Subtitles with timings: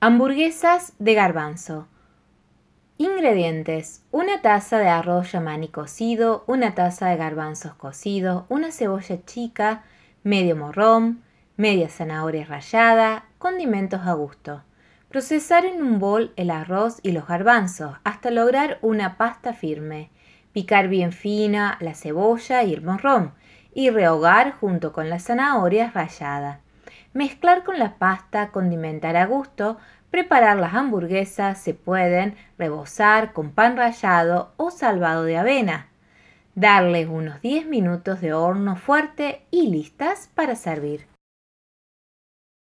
[0.00, 1.88] Hamburguesas de garbanzo.
[2.98, 9.82] Ingredientes: una taza de arroz yamani cocido, una taza de garbanzos cocidos, una cebolla chica,
[10.22, 11.24] medio morrón,
[11.56, 14.62] media zanahoria rallada, condimentos a gusto.
[15.08, 20.10] Procesar en un bol el arroz y los garbanzos hasta lograr una pasta firme.
[20.52, 23.32] Picar bien fina la cebolla y el morrón
[23.74, 26.60] y rehogar junto con la zanahoria rallada
[27.12, 29.78] mezclar con la pasta, condimentar a gusto,
[30.10, 35.88] preparar las hamburguesas, se pueden rebozar con pan rallado o salvado de avena.
[36.54, 41.06] Darles unos 10 minutos de horno fuerte y listas para servir.